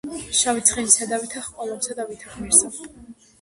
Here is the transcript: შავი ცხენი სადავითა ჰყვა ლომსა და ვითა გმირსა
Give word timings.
შავი 0.37 0.63
ცხენი 0.69 0.93
სადავითა 0.93 1.43
ჰყვა 1.49 1.67
ლომსა 1.69 1.97
და 2.01 2.07
ვითა 2.13 2.33
გმირსა 2.33 2.73